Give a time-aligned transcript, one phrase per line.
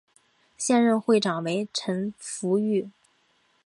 [0.57, 2.89] 现任会长为陈福裕。